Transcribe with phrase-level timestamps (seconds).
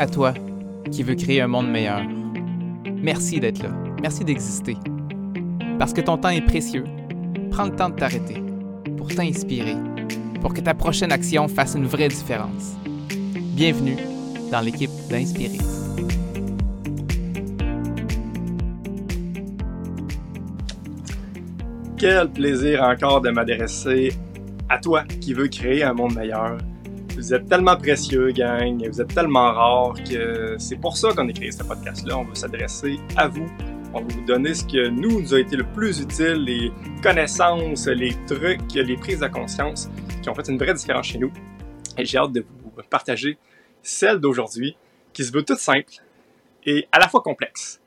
[0.00, 0.32] À toi,
[0.92, 2.02] qui veux créer un monde meilleur.
[3.02, 3.70] Merci d'être là.
[4.00, 4.76] Merci d'exister.
[5.76, 6.84] Parce que ton temps est précieux,
[7.50, 8.40] prends le temps de t'arrêter
[8.96, 9.74] pour t'inspirer,
[10.40, 12.76] pour que ta prochaine action fasse une vraie différence.
[13.56, 13.96] Bienvenue
[14.52, 15.58] dans l'équipe d'Inspirer.
[21.96, 24.12] Quel plaisir encore de m'adresser
[24.68, 26.58] à toi qui veux créer un monde meilleur.
[27.18, 31.32] Vous êtes tellement précieux, gang, vous êtes tellement rares que c'est pour ça qu'on a
[31.32, 32.16] créé ce podcast-là.
[32.16, 33.44] On veut s'adresser à vous.
[33.92, 36.70] On veut vous donner ce que nous nous a été le plus utile, les
[37.02, 39.88] connaissances, les trucs, les prises de conscience
[40.22, 41.32] qui ont fait une vraie différence chez nous.
[41.98, 43.36] Et j'ai hâte de vous partager
[43.82, 44.76] celle d'aujourd'hui
[45.12, 45.94] qui se veut toute simple
[46.66, 47.80] et à la fois complexe.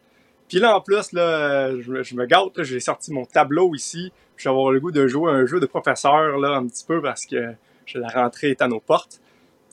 [0.49, 4.11] Puis là, en plus, là, je, me, gâte, j'ai sorti mon tableau ici.
[4.35, 7.01] Je vais avoir le goût de jouer un jeu de professeur, là, un petit peu,
[7.01, 7.55] parce que
[7.95, 9.21] la rentrée est à nos portes.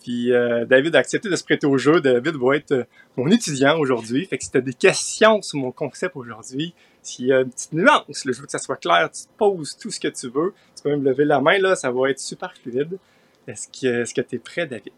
[0.03, 2.01] Puis euh, David a accepté de se prêter au jeu.
[2.01, 2.85] David va être euh,
[3.17, 4.27] mon étudiant aujourd'hui.
[4.27, 7.51] Fait que si tu as des questions sur mon concept aujourd'hui, s'il y a une
[7.51, 10.09] petite nuance, le je veux que ça soit clair, tu te poses tout ce que
[10.09, 10.55] tu veux.
[10.77, 12.99] Tu peux même lever la main, là, ça va être super fluide.
[13.47, 14.93] Est-ce que est-ce que tu es prêt, David?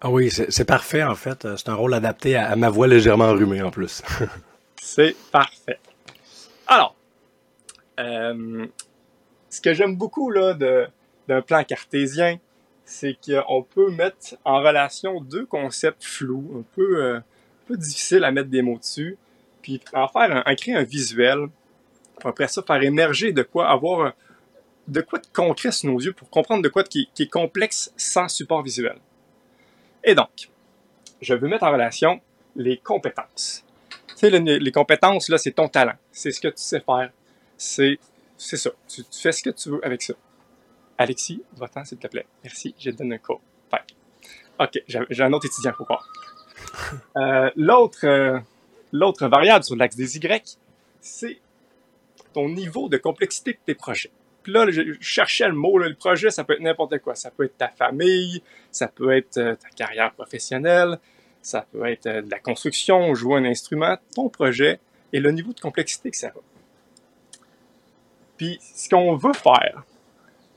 [0.00, 1.48] Ah oui, c'est parfait en fait.
[1.56, 4.02] C'est un rôle adapté à, à ma voix légèrement enrhumée en plus.
[4.80, 5.80] C'est parfait.
[6.66, 6.94] Alors,
[7.98, 8.66] euh,
[9.50, 12.38] ce que j'aime beaucoup là, d'un plan cartésien,
[12.88, 17.22] c'est qu'on peut mettre en relation deux concepts flous, un peu, euh, un
[17.66, 19.16] peu difficiles à mettre des mots dessus,
[19.62, 21.46] puis en faire un, créer un visuel,
[22.24, 24.14] après ça faire émerger de quoi avoir
[24.86, 27.92] de quoi de concret sous nos yeux pour comprendre de quoi qui, qui est complexe
[27.96, 28.96] sans support visuel.
[30.02, 30.48] Et donc,
[31.20, 32.20] je veux mettre en relation
[32.56, 33.64] les compétences
[34.18, 35.94] sais, les compétences, là, c'est ton talent.
[36.10, 37.10] C'est ce que tu sais faire.
[37.56, 37.98] C'est,
[38.36, 38.70] c'est ça.
[38.88, 40.14] Tu, fais ce que tu veux avec ça.
[40.98, 42.26] Alexis, va-t'en, s'il te plaît.
[42.44, 43.40] Merci, j'ai donné un cours.
[44.60, 46.08] OK, j'ai un autre étudiant pour voir.
[47.16, 48.38] Euh, l'autre, euh,
[48.92, 50.58] l'autre variable sur l'axe des Y,
[51.00, 51.38] c'est
[52.32, 54.10] ton niveau de complexité de tes projets.
[54.42, 57.14] Puis là, je cherchais le mot, le projet, ça peut être n'importe quoi.
[57.14, 58.42] Ça peut être ta famille,
[58.72, 60.98] ça peut être euh, ta carrière professionnelle,
[61.42, 64.80] ça peut être de la construction, jouer un instrument, ton projet
[65.12, 66.40] et le niveau de complexité que ça va.
[68.36, 69.84] Puis ce qu'on veut faire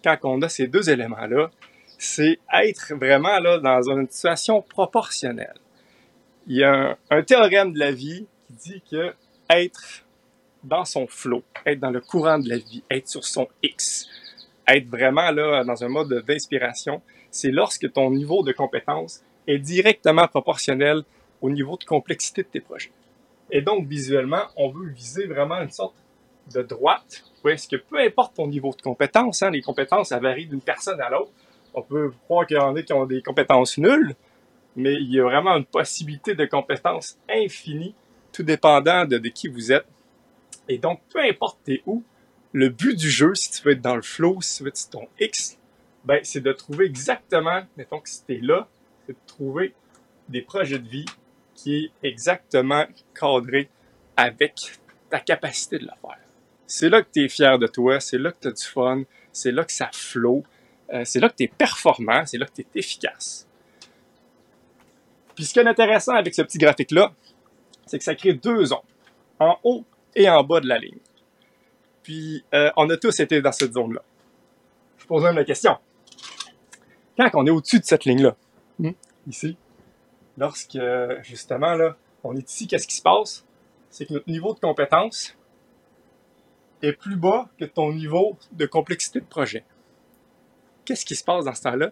[0.04, 1.52] quand on a ces deux éléments-là,
[1.98, 5.58] c'est être vraiment là dans une situation proportionnelle.
[6.48, 9.14] Il y a un, théorème de la vie qui dit que
[9.50, 10.04] être
[10.64, 14.08] dans son flow, être dans le courant de la vie, être sur son X,
[14.68, 20.28] être vraiment là dans un mode d'inspiration, c'est lorsque ton niveau de compétence est directement
[20.28, 21.04] proportionnel
[21.42, 22.92] au niveau de complexité de tes projets.
[23.52, 25.96] Et donc, visuellement, on veut viser vraiment une sorte
[26.52, 30.20] de droite, où est-ce que peu importe ton niveau de compétence, hein, les compétences, ça
[30.20, 31.32] varie d'une personne à l'autre.
[31.74, 34.16] On peut croire qu'il y en a qui ont des compétences nulles,
[34.76, 37.96] mais il y a vraiment une possibilité de compétences infinies,
[38.32, 39.86] tout dépendant de, qui vous êtes.
[40.68, 42.04] Et donc, peu importe où,
[42.54, 44.90] le but du jeu, si tu veux être dans le flow, si tu veux être
[44.90, 45.58] ton X,
[46.04, 48.68] ben, c'est de trouver exactement, mettons que si t'es là,
[49.06, 49.74] c'est de trouver
[50.30, 51.06] des projets de vie
[51.56, 53.70] qui est exactement cadré
[54.18, 54.56] avec
[55.10, 56.18] ta capacité de le faire.
[56.74, 59.04] C'est là que tu es fier de toi, c'est là que tu as du fun,
[59.34, 60.46] c'est là que ça flot,
[60.94, 63.46] euh, c'est là que tu es performant, c'est là que tu es efficace.
[65.36, 67.12] Puis ce qui est intéressant avec ce petit graphique-là,
[67.86, 68.80] c'est que ça crée deux zones,
[69.38, 69.84] en haut
[70.16, 71.00] et en bas de la ligne.
[72.04, 74.02] Puis euh, on a tous été dans cette zone-là.
[74.98, 75.78] Je pose même la question.
[77.18, 78.38] Quand on est au-dessus de cette ligne-là,
[78.80, 78.92] Hmm.
[79.28, 79.58] ici,
[80.38, 80.80] lorsque
[81.24, 83.46] justement là, on est ici, qu'est-ce qui se passe?
[83.90, 85.36] C'est que notre niveau de compétence
[86.82, 89.64] est plus bas que ton niveau de complexité de projet.
[90.86, 91.92] Qu'est-ce qui se passe dans ce temps-là,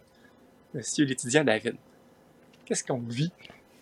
[0.73, 1.75] monsieur l'étudiant David?
[2.65, 3.31] Qu'est-ce qu'on vit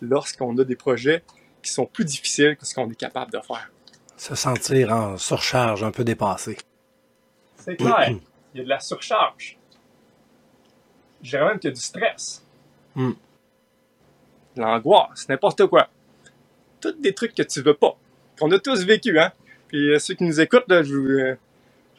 [0.00, 1.22] lorsqu'on a des projets
[1.62, 3.70] qui sont plus difficiles que ce qu'on est capable de faire?
[4.16, 6.58] Se sentir en surcharge, un peu dépassé.
[7.56, 8.10] C'est clair.
[8.54, 9.58] Il y a de la surcharge.
[11.22, 12.44] Je dirais même qu'il y a du stress.
[12.94, 13.12] Hmm.
[14.56, 15.88] L'angoisse, n'importe quoi.
[16.80, 17.96] Tous des trucs que tu veux pas.
[18.38, 19.32] Qu'on a tous vécu, hein.
[19.68, 21.36] Puis euh, ceux qui nous écoutent, là, je vous, euh,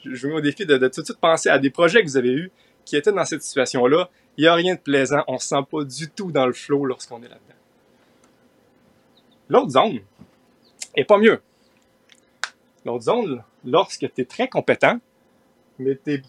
[0.03, 2.17] je vous mets au défi de, tout de suite penser à des projets que vous
[2.17, 2.51] avez eus
[2.83, 4.09] qui étaient dans cette situation-là.
[4.37, 5.23] Il n'y a rien de plaisant.
[5.27, 7.55] On ne se sent pas du tout dans le flow lorsqu'on est là-dedans.
[9.49, 9.99] L'autre zone
[10.95, 11.41] est pas mieux.
[12.85, 14.99] L'autre zone, lorsque tu es très compétent,
[15.77, 16.23] mais tes,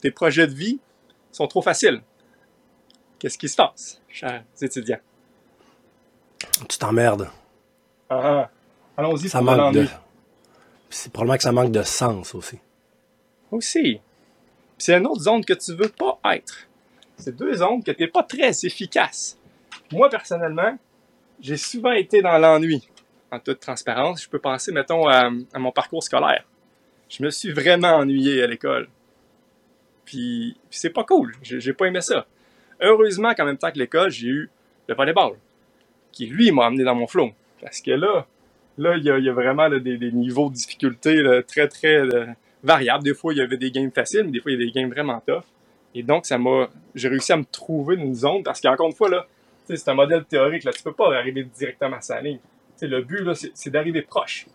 [0.00, 0.78] tes projets de vie
[1.30, 2.02] sont trop faciles.
[3.18, 5.00] Qu'est-ce qui se passe, chers étudiants?
[6.68, 7.28] Tu t'emmerdes.
[8.08, 8.50] Ah, ah.
[8.96, 9.86] Allons-y ça manque de...
[10.92, 12.58] C'est probablement que ça manque de sens aussi.
[13.50, 14.00] Aussi.
[14.76, 16.66] c'est une autre zone que tu veux pas être.
[17.16, 19.38] C'est deux zones que tu n'es pas très efficace.
[19.90, 20.78] Moi, personnellement,
[21.40, 22.88] j'ai souvent été dans l'ennui.
[23.30, 26.44] En toute transparence, je peux penser, mettons, à, mon parcours scolaire.
[27.08, 28.88] Je me suis vraiment ennuyé à l'école.
[30.04, 31.34] Puis, c'est pas cool.
[31.42, 32.26] J'ai pas aimé ça.
[32.80, 34.50] Heureusement qu'en même temps que l'école, j'ai eu
[34.88, 35.36] le volleyball,
[36.10, 37.30] qui lui m'a amené dans mon flow.
[37.62, 38.26] Parce que là,
[38.78, 42.02] là, il y a, vraiment des, niveaux de difficulté très, très
[42.62, 43.04] variables.
[43.04, 44.72] Des fois, il y avait des games faciles, mais des fois, il y a des
[44.72, 45.44] games vraiment tough.
[45.94, 49.10] Et donc, ça m'a, j'ai réussi à me trouver une zone parce qu'encore une fois,
[49.10, 49.26] là,
[49.66, 50.64] c'est un modèle théorique.
[50.64, 52.38] Là, tu peux pas arriver directement à sa ligne.
[52.80, 54.46] le but, là, c'est d'arriver proche.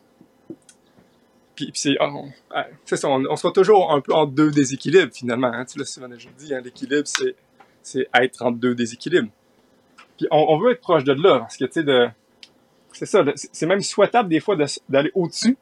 [1.55, 5.51] Puis, c'est, on, on, on, sera toujours un peu en deux déséquilibres, finalement.
[5.51, 5.65] Hein.
[5.65, 7.35] Tu l'as souvent déjà dit, hein, l'équilibre, c'est,
[7.81, 9.29] c'est être en deux déséquilibres.
[10.17, 12.07] Puis on, on, veut être proche de là, parce que, tu sais, de,
[12.97, 14.55] c'est ça, c'est même souhaitable des fois
[14.89, 15.55] d'aller au-dessus.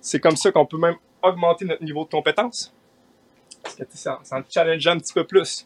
[0.00, 2.74] C'est comme ça qu'on peut même augmenter notre niveau de compétence.
[3.62, 5.64] Parce que ça, ça en challenge un petit peu plus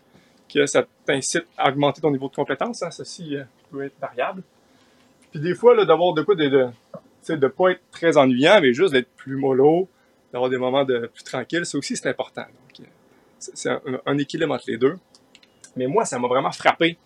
[0.52, 2.82] que ça t'incite à augmenter ton niveau de compétence.
[2.82, 2.90] Hein.
[2.90, 4.42] Ceci euh, peut être variable.
[5.30, 8.92] Puis des fois, d'avoir de quoi de, de, de pas être très ennuyant, mais juste
[8.92, 9.88] d'être plus mollo,
[10.32, 12.44] d'avoir des moments de plus tranquilles, ça aussi c'est important.
[12.78, 12.84] Euh,
[13.38, 13.70] c'est
[14.04, 14.98] un, équilibre entre les deux.
[15.76, 16.98] Mais moi, ça m'a vraiment frappé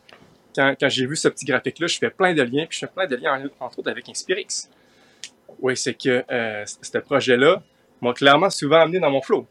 [0.54, 1.86] quand, j'ai vu ce petit graphique-là.
[1.86, 4.68] Je fais plein de liens, puis je fais plein de liens entre autres avec Inspirix.
[5.60, 7.62] Oui, c'est que euh, ce projet-là
[8.00, 9.46] m'a clairement souvent amené dans mon flow.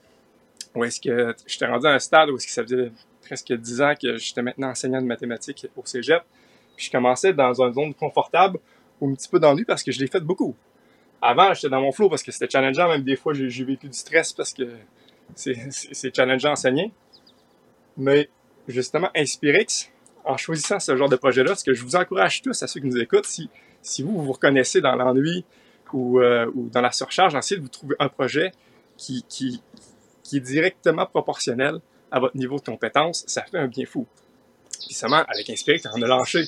[0.75, 2.91] Où est-ce que j'étais rendu à un stade où ça faisait
[3.23, 6.23] presque 10 ans que j'étais maintenant enseignant de mathématiques au cégep.
[6.75, 8.59] Puis je commençais dans une zone confortable
[8.99, 10.55] ou un petit peu d'ennui parce que je l'ai fait beaucoup.
[11.21, 12.89] Avant, j'étais dans mon flow parce que c'était challengeant.
[12.89, 14.69] Même des fois, j'ai vécu du stress parce que
[15.35, 16.91] c'est challengeant enseigner.
[17.95, 18.29] Mais
[18.67, 19.89] justement, Inspirix,
[20.25, 22.87] en choisissant ce genre de projet-là, ce que je vous encourage tous à ceux qui
[22.87, 23.49] nous écoutent, si,
[23.81, 25.45] si vous vous reconnaissez dans l'ennui
[25.91, 28.51] ou, euh, ou, dans la surcharge, essayez de vous trouver un projet
[28.97, 29.61] qui, qui,
[30.23, 31.79] qui est directement proportionnel
[32.11, 34.07] à votre niveau de compétence, ça fait un bien fou.
[34.85, 36.45] Puis seulement, avec Inspirix, on a lancé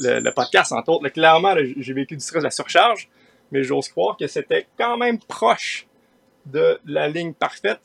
[0.00, 1.08] le, podcast, entre autres.
[1.08, 3.08] clairement, j'ai vécu du stress de la surcharge,
[3.50, 5.86] mais j'ose croire que c'était quand même proche
[6.46, 7.80] de la ligne parfaite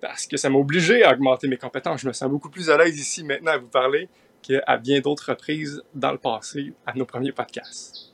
[0.00, 2.02] parce que ça m'a obligé à augmenter mes compétences.
[2.02, 4.08] Je me sens beaucoup plus à l'aise ici maintenant à vous parler
[4.46, 8.12] qu'à bien d'autres reprises dans le passé à nos premiers podcasts.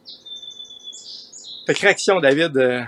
[1.66, 2.82] Fait que réaction, David, euh,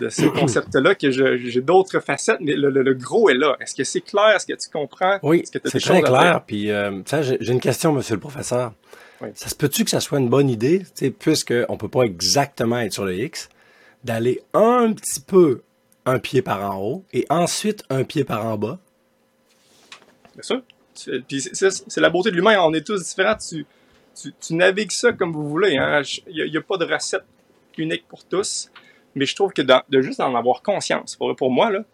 [0.00, 3.56] de ce concept-là que j'ai d'autres facettes, mais le, gros est là.
[3.60, 4.36] Est-ce que c'est clair?
[4.36, 5.18] Est-ce que tu comprends?
[5.22, 6.42] Oui, c'est très clair.
[6.46, 8.72] Puis, euh, j'ai une question, monsieur le professeur.
[9.34, 10.82] Ça se peut-tu que ça soit une bonne idée,
[11.18, 13.48] puisqu'on ne peut pas exactement être sur le X,
[14.04, 15.62] d'aller un petit peu
[16.06, 18.78] un pied par en haut et ensuite un pied par en bas?
[20.34, 20.62] Bien sûr.
[21.26, 22.58] Puis c'est la beauté de l'humain.
[22.60, 23.36] On est tous différents.
[23.36, 23.64] Tu,
[24.50, 25.76] navigues ça comme vous voulez.
[25.76, 26.02] Hein.
[26.26, 27.24] Il n'y a, pas de recette
[27.76, 28.70] unique pour tous.
[29.14, 31.84] Mais je trouve que de juste en avoir conscience, pour, pour moi, là,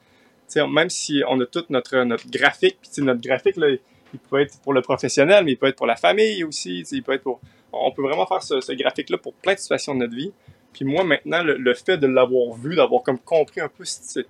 [0.66, 4.60] même si on a tout notre, notre graphique, puis notre graphique, là, il peut être
[4.60, 7.40] pour le professionnel, mais il peut être pour la famille aussi, il peut être pour...
[7.72, 10.32] On peut vraiment faire ce, graphique-là pour plein de situations de notre vie.
[10.72, 14.20] Puis moi, maintenant, le, fait de l'avoir vu, d'avoir comme compris un peu ce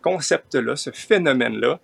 [0.00, 1.80] concept-là, ce phénomène-là,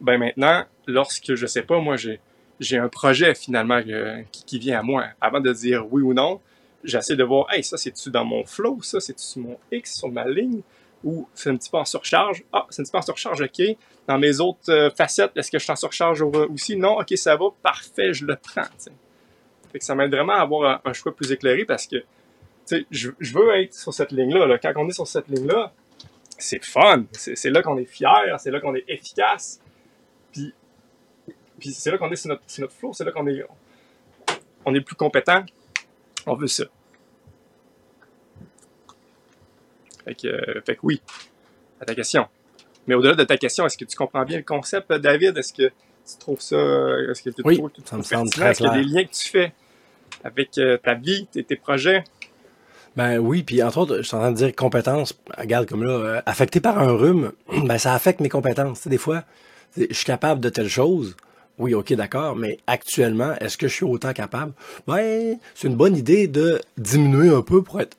[0.00, 2.20] ben maintenant, lorsque, je sais pas, moi, j'ai,
[2.58, 6.14] j'ai un projet finalement euh, qui, qui, vient à moi, avant de dire oui ou
[6.14, 6.40] non,
[6.84, 10.10] j'essaie de voir, hey, ça c'est-tu dans mon flow, ça c'est-tu sur mon X, sur
[10.10, 10.60] ma ligne,
[11.02, 12.44] ou c'est un petit peu en surcharge.
[12.52, 13.76] Ah, c'est un petit peu en surcharge, ok.
[14.06, 16.76] Dans mes autres euh, facettes, est-ce que je suis en surcharge aussi?
[16.76, 18.68] Non, ok, ça va, parfait, je le prends.
[19.72, 22.04] Fait que ça m'aide vraiment à avoir un, choix plus éclairé parce que
[22.90, 24.46] je, je veux être sur cette ligne-là.
[24.46, 24.58] Là.
[24.58, 25.72] Quand on est sur cette ligne-là,
[26.38, 27.04] c'est fun.
[27.12, 29.60] C'est là qu'on est fier, c'est là qu'on est efficace.
[30.32, 30.52] Puis,
[31.60, 33.44] puis c'est là qu'on est sur notre, notre flow, c'est là qu'on est,
[34.64, 35.44] on est plus compétent,
[36.26, 36.64] on veut ça.
[40.04, 41.00] Fait que, euh, fait que oui,
[41.80, 42.26] à ta question.
[42.86, 45.36] Mais au-delà de ta question, est-ce que tu comprends bien le concept, David?
[45.36, 46.56] Est-ce que tu trouves ça,
[47.10, 49.04] est-ce que tu oui, trouves ça me semble très Est-ce qu'il y a des liens
[49.04, 49.52] que tu fais
[50.24, 52.04] avec euh, ta vie, tes, tes, projets?
[52.96, 55.92] Ben oui, puis entre autres, je suis en train de dire compétences, regarde comme là,
[55.92, 57.32] euh, affecté par un rhume,
[57.64, 58.88] ben ça affecte mes compétences.
[58.88, 59.24] des fois,
[59.76, 61.16] je suis capable de telle chose,
[61.60, 64.52] oui, ok, d'accord, mais actuellement, est-ce que je suis autant capable?
[64.86, 67.96] Ben, c'est une bonne idée de diminuer un peu pour être,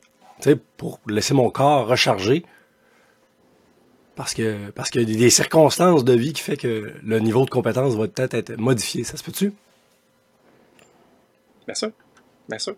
[0.77, 2.43] pour laisser mon corps recharger.
[4.15, 7.45] Parce que, parce qu'il y a des circonstances de vie qui fait que le niveau
[7.45, 9.03] de compétence va peut-être être modifié.
[9.03, 9.53] Ça se peut-tu?
[11.65, 11.91] Bien sûr.
[12.49, 12.75] Bien sûr.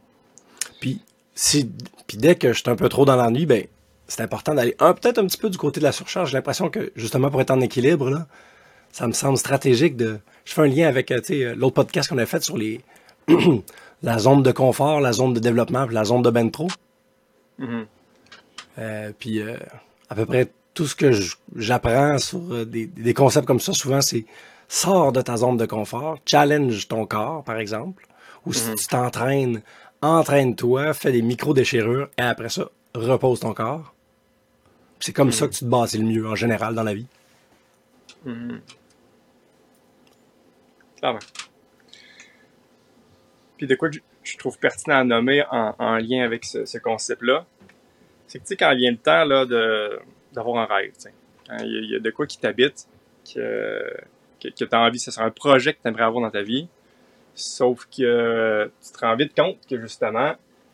[0.80, 1.02] Puis,
[1.34, 1.72] si,
[2.08, 3.66] puis dès que je suis un peu trop dans l'ennui, ben,
[4.08, 6.32] c'est important d'aller un, peut-être un petit peu du côté de la surcharge.
[6.32, 8.28] J'ai l'impression que, justement, pour être en équilibre, là,
[8.92, 10.20] ça me semble stratégique de.
[10.46, 12.82] Je fais un lien avec euh, euh, l'autre podcast qu'on a fait sur les
[14.04, 16.68] la zone de confort, la zone de développement, puis la zone de ben pro.
[17.60, 17.86] Mm-hmm.
[18.80, 19.42] Euh, puis
[20.10, 21.12] à peu près tout ce que
[21.56, 24.26] j'apprends sur des, des, concepts comme ça, souvent c'est
[24.68, 28.08] sors de ta zone de confort, challenge ton corps, par exemple,
[28.46, 28.82] ou si mm-hmm.
[28.82, 29.62] tu t'entraînes
[30.04, 33.94] entraîne-toi, fais des micro-déchirures et après ça, repose ton corps.
[35.00, 37.08] C'est comme ça que tu te bâtis le mieux en général dans la vie.
[43.58, 46.78] Puis de quoi que je- trouve pertinent à nommer en, en lien avec ce, ce
[46.78, 47.46] concept-là,
[48.28, 50.00] c'est que tu sais, quand vient le temps là, de,
[50.34, 50.94] d'avoir un rêve,
[51.48, 52.88] quand il y, a- de quoi qui t'habite,
[53.34, 53.94] que,
[54.42, 56.68] que, tu as envie, ce sera un projet que tu aimerais avoir dans ta vie,
[57.36, 60.34] sauf que tu te rends vite compte que justement,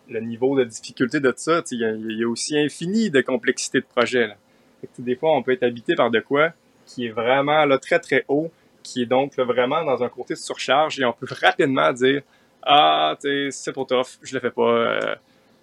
[0.09, 4.27] le niveau de difficulté de ça, il y, a- aussi infini de complexité de projet.
[4.27, 4.35] Là.
[4.81, 6.53] Que, des fois, on peut être habité par de quoi
[6.85, 8.51] qui est vraiment là, très très haut,
[8.89, 12.21] qui est donc vraiment dans un côté de surcharge et on peut rapidement dire
[12.63, 15.15] Ah, c'est trop tough, je le fais pas, euh,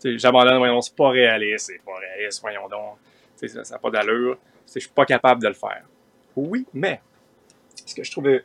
[0.05, 2.99] j'abandonne, voyons, c'est pas réaliste, c'est pas réaliste, voyons donc,
[3.37, 4.39] ça n'a pas d'allure,
[4.73, 5.83] je suis pas capable de le faire.
[6.37, 7.01] Oui, mais
[7.85, 8.45] ce que je trouvais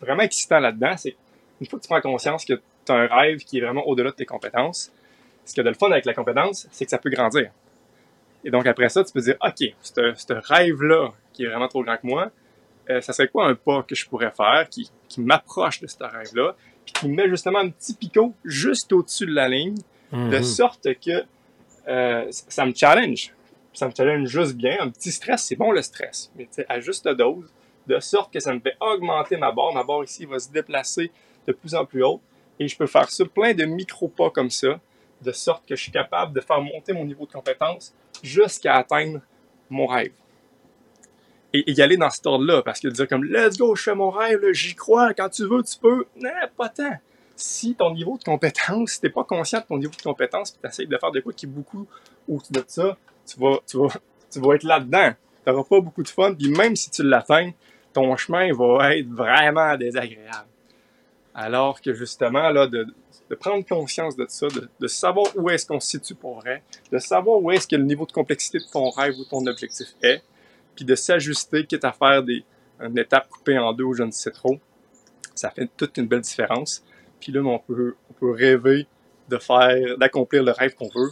[0.00, 1.14] vraiment excitant là-dedans, c'est
[1.60, 4.10] une fois que tu prends conscience que tu as un rêve qui est vraiment au-delà
[4.10, 4.92] de tes compétences,
[5.44, 7.50] ce qu'il y a de le fun avec la compétence, c'est que ça peut grandir.
[8.44, 11.96] Et donc après ça, tu peux dire, OK, ce rêve-là, qui est vraiment trop grand
[11.96, 12.30] que moi,
[12.90, 15.96] euh, ça serait quoi un pas que je pourrais faire qui, qui m'approche de ce
[16.02, 19.76] rêve-là, puis qui me met justement un petit picot juste au-dessus de la ligne,
[20.12, 20.42] de Mhm.
[20.42, 21.24] sorte que
[21.88, 23.32] euh, ça me challenge.
[23.72, 24.76] Ça me challenge juste bien.
[24.80, 27.50] Un petit stress, c'est bon le stress, mais tu sais, à juste dose,
[27.86, 29.72] de sorte que ça me fait augmenter ma barre.
[29.72, 31.10] Ma barre ici va se déplacer
[31.46, 32.20] de plus en plus haut.
[32.60, 34.78] Et je peux faire ça plein de micro-pas comme ça,
[35.22, 39.20] de sorte que je suis capable de faire monter mon niveau de compétence jusqu'à atteindre
[39.70, 40.12] mon rêve.
[41.52, 43.82] Et, et y aller dans cet ordre-là, parce que de dire comme let's go, je
[43.82, 46.06] fais mon rêve, j'y crois, quand tu veux, tu peux.
[46.16, 46.96] Non, pas tant.
[47.36, 50.60] Si ton niveau de compétence, si t'es pas conscient de ton niveau de compétence, puis
[50.62, 51.86] t'essayes de faire des quoi qui est beaucoup
[52.28, 53.88] au-dessus de ça, tu vas, tu vas,
[54.30, 55.12] tu vas être là-dedans.
[55.44, 57.50] T'auras pas beaucoup de fun, puis même si tu l'atteins,
[57.92, 60.48] ton chemin va être vraiment désagréable.
[61.34, 62.86] Alors que justement, là, de,
[63.30, 66.62] de prendre conscience de ça, de, de savoir où est-ce qu'on se situe pour vrai,
[66.90, 69.88] de savoir où est-ce que le niveau de complexité de ton rêve ou ton objectif
[70.02, 70.22] est,
[70.74, 72.44] puis de s'ajuster, quitte à faire des,
[72.80, 74.58] une étape coupée en deux ou je ne sais trop,
[75.34, 76.84] ça fait toute une belle différence.
[77.20, 78.86] Puis là, on peut, on peut rêver
[79.28, 81.10] de faire, d'accomplir le rêve qu'on veut.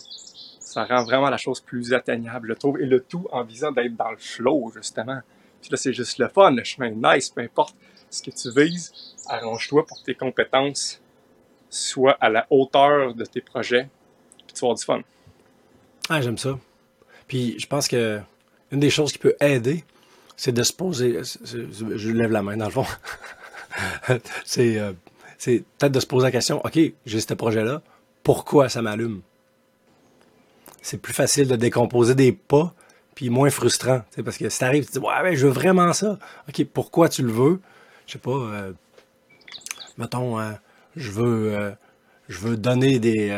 [0.61, 3.97] Ça rend vraiment la chose plus atteignable, je trouve, et le tout en visant d'être
[3.97, 5.21] dans le flow, justement.
[5.61, 7.76] Puis là, c'est juste le fun, le chemin est nice, peu importe
[8.09, 8.93] ce que tu vises,
[9.26, 11.00] arrange-toi pour que tes compétences
[11.69, 13.88] soient à la hauteur de tes projets,
[14.47, 15.00] puis tu vas avoir du fun.
[16.09, 16.59] Ah, j'aime ça.
[17.29, 18.21] Puis je pense que
[18.72, 19.84] une des choses qui peut aider,
[20.36, 21.20] c'est de se poser.
[21.44, 22.86] Je lève la main dans le fond.
[24.44, 24.92] c'est euh,
[25.38, 27.82] c'est peut-être de se poser la question OK, j'ai ce projet-là,
[28.22, 29.20] pourquoi ça m'allume?
[30.82, 32.74] C'est plus facile de décomposer des pas,
[33.14, 34.02] puis moins frustrant.
[34.24, 36.18] Parce que si t'arrives, tu dis Ouais, je veux vraiment ça.
[36.48, 37.60] OK, pourquoi tu le veux?
[38.06, 38.30] Je sais pas.
[38.30, 38.72] euh,
[39.98, 40.52] mettons, euh,
[40.96, 41.74] je veux.
[42.28, 43.28] je veux donner des.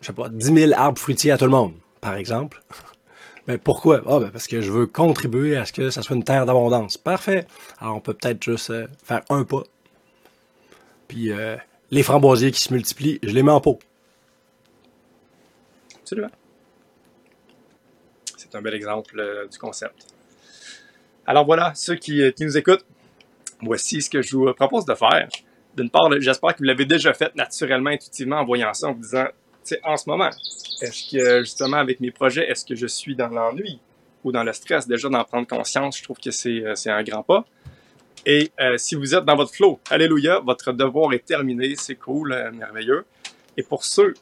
[0.00, 2.62] je sais pas, 10 000 arbres fruitiers à tout le monde, par exemple.
[3.50, 4.00] Mais pourquoi?
[4.06, 6.96] Ah, ben parce que je veux contribuer à ce que ça soit une terre d'abondance.
[6.96, 7.48] Parfait.
[7.80, 9.64] Alors, on peut peut-être juste euh, faire un pas.
[11.08, 11.56] Puis, euh,
[11.90, 13.80] les framboisiers qui se multiplient, je les mets en pot.
[15.96, 16.30] Absolument.
[18.36, 20.06] C'est un bel exemple euh, du concept.
[21.26, 22.86] Alors voilà, ceux qui, nous écoutent,
[23.62, 25.28] voici ce que je vous propose de faire.
[25.76, 29.02] D'une part, j'espère que vous l'avez déjà fait naturellement, intuitivement, en voyant ça, en vous
[29.02, 29.26] disant,
[29.84, 30.30] en ce moment,
[30.80, 33.78] est-ce que justement avec mes projets, est-ce que je suis dans l'ennui
[34.24, 34.86] ou dans le stress?
[34.86, 37.44] Déjà d'en prendre conscience, je trouve que c'est euh, un grand pas.
[38.26, 42.32] Et euh, si vous êtes dans votre flow, alléluia, votre devoir est terminé, c'est cool,
[42.32, 43.04] euh, merveilleux.
[43.56, 44.14] Et pour ceux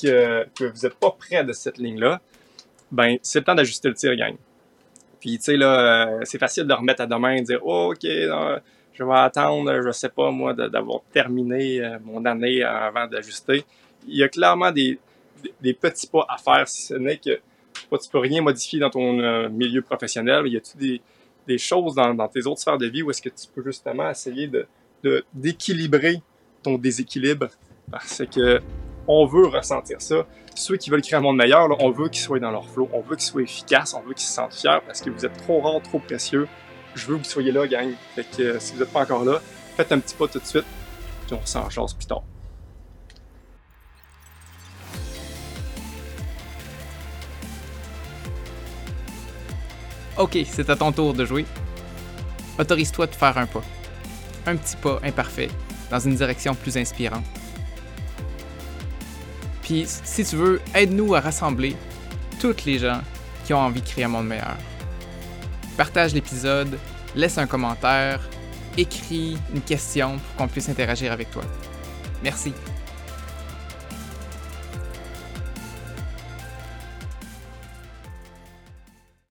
[0.00, 2.20] que, vous n'êtes pas près de cette ligne-là,
[2.90, 4.36] ben, c'est le temps d'ajuster le tir, gang.
[5.20, 9.04] Puis, tu sais, là, c'est facile de remettre à demain et dire, oh, OK, je
[9.04, 13.64] vais attendre, je sais pas, moi, de- d'avoir terminé mon année avant d'ajuster.
[14.06, 14.98] Il y a clairement des,
[15.80, 17.40] petits pas à faire, si ce n'est que
[17.90, 20.42] pas, tu peux rien modifier dans ton euh, milieu professionnel.
[20.46, 21.00] Il y a-tu des,
[21.46, 24.48] des choses dans, tes autres sphères de vie où est-ce que tu peux justement essayer
[24.48, 24.66] de
[25.32, 26.20] d'équilibrer
[26.62, 27.48] ton déséquilibre?
[27.90, 28.60] Parce que
[29.08, 30.26] on veut ressentir ça.
[30.54, 33.00] Ceux qui veulent créer un monde meilleur, on veut qu'ils soient dans leur flow, on
[33.00, 35.60] veut qu'ils soient efficaces, on veut qu'ils se sentent fiers parce que vous êtes trop
[35.60, 36.46] rares, trop précieux.
[36.94, 37.90] Je veux que vous soyez là, gang.
[38.14, 39.40] Fait que euh, si vous n'êtes pas encore là,
[39.76, 40.66] faites un petit pas tout de suite,
[41.26, 42.22] puis on s'en chasse plus tard.
[50.18, 51.46] Ok, c'est à ton tour de jouer.
[52.58, 53.62] Autorise-toi de faire un pas.
[54.46, 55.48] Un petit pas imparfait
[55.92, 57.24] dans une direction plus inspirante.
[59.62, 61.76] Puis, si tu veux, aide-nous à rassembler
[62.40, 63.00] toutes les gens
[63.44, 64.56] qui ont envie de créer un monde meilleur.
[65.76, 66.76] Partage l'épisode,
[67.14, 68.20] laisse un commentaire,
[68.76, 71.42] écris une question pour qu'on puisse interagir avec toi.
[72.24, 72.52] Merci.